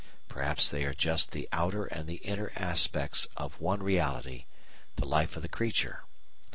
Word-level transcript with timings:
Perhaps 0.27 0.69
they 0.69 0.83
are 0.83 0.95
just 0.95 1.29
the 1.31 1.47
outer 1.51 1.85
and 1.85 2.09
the 2.09 2.15
inner 2.15 2.51
aspects 2.55 3.27
of 3.37 3.61
one 3.61 3.83
reality 3.83 4.45
the 4.95 5.05
life 5.05 5.35
of 5.35 5.43
the 5.43 5.47
creature. 5.47 6.05